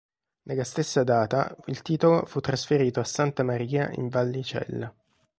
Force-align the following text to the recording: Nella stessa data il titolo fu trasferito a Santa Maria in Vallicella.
Nella 0.45 0.63
stessa 0.63 1.03
data 1.03 1.55
il 1.67 1.83
titolo 1.83 2.25
fu 2.25 2.39
trasferito 2.39 3.01
a 3.01 3.03
Santa 3.03 3.43
Maria 3.43 3.91
in 3.91 4.07
Vallicella. 4.09 4.91